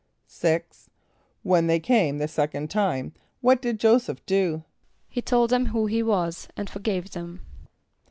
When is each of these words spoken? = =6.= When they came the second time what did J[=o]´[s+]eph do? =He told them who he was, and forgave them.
= 0.13 0.27
=6.= 0.27 0.87
When 1.43 1.67
they 1.67 1.79
came 1.79 2.17
the 2.17 2.27
second 2.27 2.71
time 2.71 3.13
what 3.41 3.61
did 3.61 3.79
J[=o]´[s+]eph 3.79 4.17
do? 4.25 4.63
=He 5.07 5.21
told 5.21 5.51
them 5.51 5.67
who 5.67 5.85
he 5.85 6.01
was, 6.01 6.47
and 6.57 6.67
forgave 6.67 7.11
them. 7.11 7.45